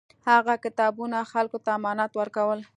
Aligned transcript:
هغه 0.29 0.53
کتابونه 0.65 1.17
خلکو 1.31 1.57
ته 1.65 1.69
امانت 1.77 2.11
ورکول. 2.15 2.59